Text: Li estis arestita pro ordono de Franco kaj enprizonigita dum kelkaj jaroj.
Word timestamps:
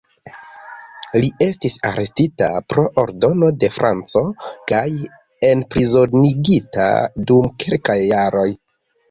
Li 1.23 1.27
estis 1.47 1.75
arestita 1.89 2.47
pro 2.73 2.85
ordono 3.03 3.49
de 3.65 3.69
Franco 3.75 4.25
kaj 4.73 4.83
enprizonigita 5.51 6.89
dum 7.31 7.55
kelkaj 7.67 8.01
jaroj. 8.03 8.49